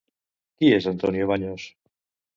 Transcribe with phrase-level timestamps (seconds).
[0.61, 1.71] Qui és Antonio Baños?